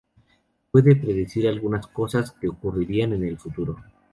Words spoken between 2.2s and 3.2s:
que ocurrirán